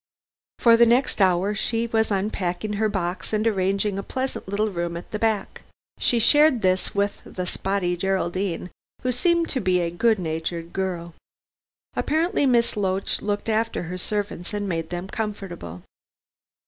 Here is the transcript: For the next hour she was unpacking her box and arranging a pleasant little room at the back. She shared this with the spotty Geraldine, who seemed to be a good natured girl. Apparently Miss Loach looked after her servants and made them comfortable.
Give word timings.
For 0.57 0.77
the 0.77 0.87
next 0.87 1.21
hour 1.21 1.53
she 1.53 1.85
was 1.85 2.09
unpacking 2.09 2.73
her 2.81 2.89
box 2.89 3.33
and 3.33 3.45
arranging 3.45 3.99
a 3.99 4.01
pleasant 4.01 4.47
little 4.49 4.71
room 4.71 4.97
at 4.97 5.11
the 5.11 5.19
back. 5.19 5.61
She 5.99 6.17
shared 6.17 6.63
this 6.63 6.95
with 6.95 7.21
the 7.23 7.45
spotty 7.45 7.95
Geraldine, 7.95 8.71
who 9.03 9.11
seemed 9.11 9.49
to 9.49 9.61
be 9.61 9.79
a 9.79 9.91
good 9.91 10.17
natured 10.17 10.73
girl. 10.73 11.13
Apparently 11.95 12.47
Miss 12.47 12.75
Loach 12.75 13.21
looked 13.21 13.47
after 13.47 13.83
her 13.83 13.97
servants 13.99 14.55
and 14.55 14.67
made 14.67 14.89
them 14.89 15.07
comfortable. 15.07 15.83